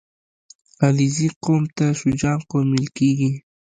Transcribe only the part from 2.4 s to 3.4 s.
قوم ویل کېږي.